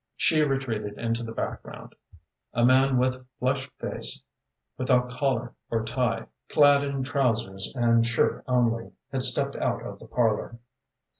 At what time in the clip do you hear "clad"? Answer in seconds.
6.49-6.83